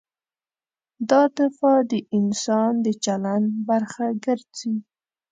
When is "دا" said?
1.09-1.21